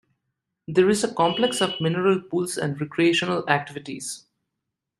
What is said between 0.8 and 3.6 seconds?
is a complex of mineral pools and recreational